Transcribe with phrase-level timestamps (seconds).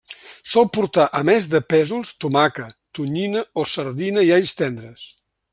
[0.53, 2.67] Sol portar a més de pèsols tomaca,
[3.01, 5.09] tonyina o sardina i alls tendres.